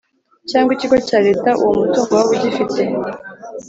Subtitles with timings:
[0.49, 2.81] cyangwa ikigo cya Leta uwo mutungo waba ugifite